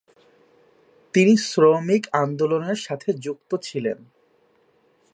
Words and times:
তিনি 1.13 1.33
শ্রমিক 1.37 2.03
আন্দোলনের 2.13 2.75
সাথেও 2.75 3.13
যুক্ত 3.19 3.51
ছিলেন। 3.61 3.97